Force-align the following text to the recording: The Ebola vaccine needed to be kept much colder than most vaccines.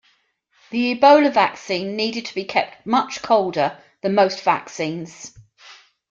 The 0.71 0.95
Ebola 0.99 1.31
vaccine 1.31 1.95
needed 1.95 2.25
to 2.25 2.33
be 2.33 2.43
kept 2.43 2.87
much 2.87 3.21
colder 3.21 3.77
than 4.01 4.15
most 4.15 4.41
vaccines. 4.41 5.37